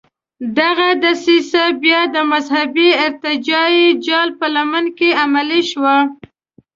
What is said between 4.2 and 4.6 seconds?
په